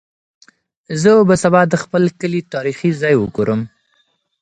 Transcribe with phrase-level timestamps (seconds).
[1.01, 3.61] زه به سبا د خپل کلي تاریخي ځای وګورم.